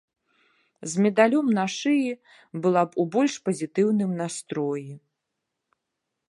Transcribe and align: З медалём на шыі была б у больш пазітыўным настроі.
З 0.93 1.01
медалём 1.05 1.47
на 1.57 1.65
шыі 1.75 2.11
была 2.63 2.81
б 2.89 3.01
у 3.03 3.05
больш 3.17 3.37
пазітыўным 3.51 4.11
настроі. 4.23 4.89